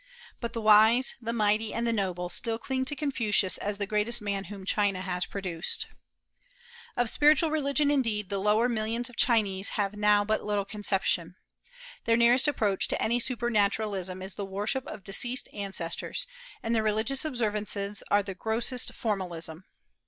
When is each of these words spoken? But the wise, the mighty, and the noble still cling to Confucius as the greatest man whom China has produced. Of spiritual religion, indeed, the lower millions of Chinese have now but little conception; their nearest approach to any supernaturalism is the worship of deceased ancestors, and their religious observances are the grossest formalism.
But 0.39 0.53
the 0.53 0.61
wise, 0.61 1.13
the 1.21 1.31
mighty, 1.31 1.75
and 1.75 1.85
the 1.85 1.93
noble 1.93 2.27
still 2.29 2.57
cling 2.57 2.85
to 2.85 2.95
Confucius 2.95 3.59
as 3.59 3.77
the 3.77 3.85
greatest 3.85 4.19
man 4.19 4.45
whom 4.45 4.65
China 4.65 4.99
has 5.01 5.27
produced. 5.27 5.85
Of 6.97 7.07
spiritual 7.07 7.51
religion, 7.51 7.91
indeed, 7.91 8.29
the 8.29 8.39
lower 8.39 8.67
millions 8.67 9.11
of 9.11 9.15
Chinese 9.15 9.69
have 9.77 9.95
now 9.95 10.25
but 10.25 10.43
little 10.43 10.65
conception; 10.65 11.35
their 12.05 12.17
nearest 12.17 12.47
approach 12.47 12.87
to 12.87 12.99
any 12.99 13.19
supernaturalism 13.19 14.23
is 14.23 14.33
the 14.33 14.43
worship 14.43 14.87
of 14.87 15.03
deceased 15.03 15.47
ancestors, 15.53 16.25
and 16.63 16.73
their 16.75 16.81
religious 16.81 17.23
observances 17.23 18.01
are 18.09 18.23
the 18.23 18.33
grossest 18.33 18.95
formalism. 18.95 19.65